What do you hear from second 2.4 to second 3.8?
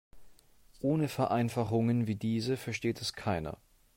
versteht es keiner.